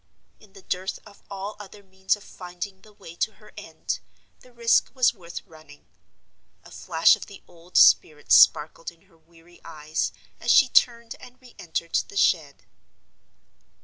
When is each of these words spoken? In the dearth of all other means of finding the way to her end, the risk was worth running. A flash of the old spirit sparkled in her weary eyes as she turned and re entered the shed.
In 0.39 0.53
the 0.53 0.63
dearth 0.63 0.97
of 1.05 1.21
all 1.29 1.55
other 1.59 1.83
means 1.83 2.15
of 2.15 2.23
finding 2.23 2.81
the 2.81 2.91
way 2.91 3.13
to 3.17 3.33
her 3.33 3.51
end, 3.55 3.99
the 4.39 4.51
risk 4.51 4.89
was 4.95 5.13
worth 5.13 5.45
running. 5.45 5.85
A 6.63 6.71
flash 6.71 7.15
of 7.15 7.27
the 7.27 7.43
old 7.47 7.77
spirit 7.77 8.31
sparkled 8.31 8.89
in 8.89 9.03
her 9.03 9.17
weary 9.19 9.61
eyes 9.63 10.11
as 10.39 10.49
she 10.49 10.67
turned 10.69 11.15
and 11.19 11.39
re 11.39 11.53
entered 11.59 11.93
the 12.07 12.17
shed. 12.17 12.65